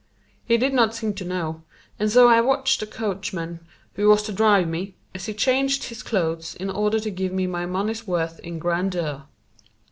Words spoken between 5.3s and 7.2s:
changed his clothes in order to